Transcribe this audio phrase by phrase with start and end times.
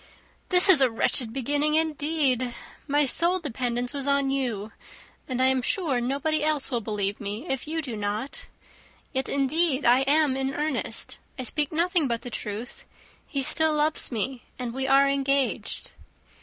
[0.49, 2.55] "This is a wretched beginning, indeed!
[2.87, 4.71] My sole dependence was on you;
[5.27, 8.47] and I am sure nobody else will believe me, if you do not.
[9.13, 11.19] Yet, indeed, I am in earnest.
[11.37, 12.83] I speak nothing but the truth.
[13.27, 15.91] He still loves me, and we are engaged."